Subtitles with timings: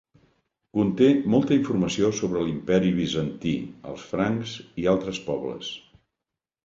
[0.77, 3.53] Conté molta informació sobre l'Imperi Bizantí,
[3.93, 5.71] els francs i altre pobles.